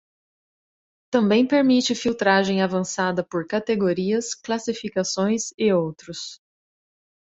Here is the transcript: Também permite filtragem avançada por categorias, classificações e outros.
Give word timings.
Também 1.11 1.45
permite 1.47 1.93
filtragem 1.93 2.63
avançada 2.63 3.23
por 3.23 3.45
categorias, 3.45 4.33
classificações 4.33 5.53
e 5.59 5.71
outros. 5.71 6.41